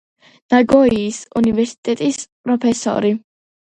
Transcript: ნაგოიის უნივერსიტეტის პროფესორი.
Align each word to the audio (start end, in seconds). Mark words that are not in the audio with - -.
ნაგოიის 0.53 1.19
უნივერსიტეტის 1.41 2.21
პროფესორი. 2.49 3.17